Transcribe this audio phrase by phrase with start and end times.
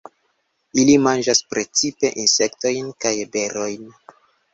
[0.83, 3.85] Ili manĝas precipe insektojn kaj berojn.